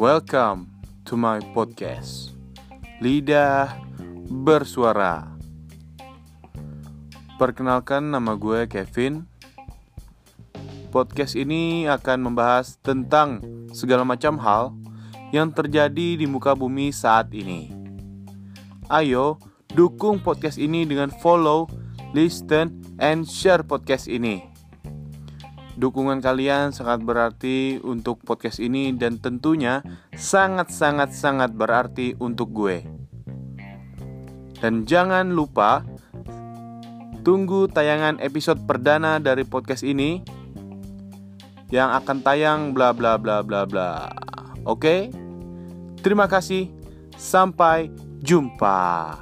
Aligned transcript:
Welcome 0.00 0.66
to 1.06 1.14
my 1.14 1.38
podcast. 1.52 2.32
Lidah 2.98 3.78
Bersuara. 4.26 5.28
Perkenalkan 7.38 8.10
nama 8.10 8.34
gue 8.34 8.66
Kevin. 8.66 9.28
Podcast 10.90 11.38
ini 11.38 11.86
akan 11.86 12.32
membahas 12.32 12.80
tentang 12.82 13.44
segala 13.70 14.02
macam 14.02 14.40
hal 14.42 14.74
yang 15.30 15.54
terjadi 15.54 16.18
di 16.18 16.26
muka 16.26 16.58
bumi 16.58 16.90
saat 16.90 17.30
ini. 17.30 17.70
Ayo 18.90 19.38
dukung 19.70 20.18
podcast 20.18 20.58
ini 20.58 20.82
dengan 20.82 21.14
follow, 21.22 21.70
listen, 22.10 22.82
and 22.98 23.28
share 23.28 23.62
podcast 23.62 24.10
ini 24.10 24.49
Dukungan 25.80 26.20
kalian 26.20 26.76
sangat 26.76 27.00
berarti 27.00 27.80
untuk 27.80 28.20
podcast 28.20 28.60
ini 28.60 28.92
dan 28.92 29.16
tentunya 29.16 29.80
sangat-sangat-sangat 30.12 31.56
berarti 31.56 32.12
untuk 32.20 32.52
gue. 32.52 32.84
Dan 34.60 34.84
jangan 34.84 35.32
lupa 35.32 35.80
tunggu 37.24 37.64
tayangan 37.64 38.20
episode 38.20 38.60
perdana 38.68 39.16
dari 39.16 39.48
podcast 39.48 39.80
ini 39.80 40.20
yang 41.72 41.96
akan 41.96 42.20
tayang 42.20 42.60
bla 42.76 42.92
bla 42.92 43.16
bla 43.16 43.40
bla 43.40 43.64
bla. 43.64 44.12
Oke? 44.68 45.08
Terima 46.04 46.28
kasih. 46.28 46.68
Sampai 47.16 47.88
jumpa. 48.20 49.16